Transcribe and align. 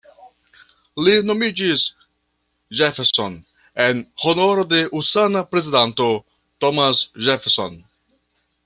Li 1.07 1.11
nomiĝis 1.27 1.83
"Jefferson" 2.79 3.37
en 3.87 4.03
honoro 4.25 4.65
de 4.73 4.81
usona 5.03 5.45
prezidanto, 5.53 6.11
Thomas 6.65 7.09
Jefferson. 7.29 7.81